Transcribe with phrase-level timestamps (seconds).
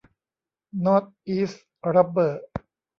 [0.85, 1.51] นอร์ทอีส
[1.95, 2.43] รับเบอร์